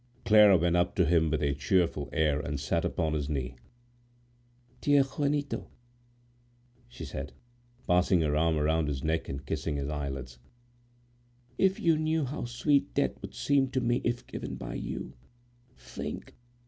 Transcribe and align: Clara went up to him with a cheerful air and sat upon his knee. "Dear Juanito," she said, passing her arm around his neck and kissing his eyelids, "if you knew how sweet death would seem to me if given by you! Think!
Clara 0.25 0.57
went 0.57 0.75
up 0.75 0.95
to 0.95 1.05
him 1.05 1.29
with 1.29 1.43
a 1.43 1.53
cheerful 1.53 2.09
air 2.11 2.39
and 2.39 2.59
sat 2.59 2.83
upon 2.83 3.13
his 3.13 3.29
knee. 3.29 3.53
"Dear 4.81 5.03
Juanito," 5.03 5.67
she 6.87 7.05
said, 7.05 7.33
passing 7.85 8.21
her 8.21 8.35
arm 8.35 8.57
around 8.57 8.87
his 8.87 9.03
neck 9.03 9.29
and 9.29 9.45
kissing 9.45 9.75
his 9.75 9.89
eyelids, 9.89 10.39
"if 11.59 11.79
you 11.79 11.99
knew 11.99 12.25
how 12.25 12.45
sweet 12.45 12.95
death 12.95 13.21
would 13.21 13.35
seem 13.35 13.69
to 13.69 13.79
me 13.79 14.01
if 14.03 14.25
given 14.25 14.55
by 14.55 14.73
you! 14.73 15.13
Think! 15.77 16.33